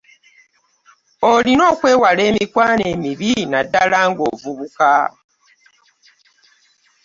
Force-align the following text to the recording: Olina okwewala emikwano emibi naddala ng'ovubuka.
Olina 1.31 1.63
okwewala 1.73 2.21
emikwano 2.29 2.83
emibi 2.93 3.31
naddala 3.51 3.97
ng'ovubuka. 4.09 4.93